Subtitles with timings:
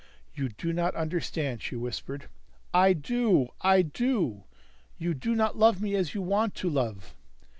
[0.33, 2.25] "You do not understand," she whispered.
[2.73, 3.49] "I do.
[3.61, 4.45] I do.
[4.97, 7.13] You do not love me as you want to love."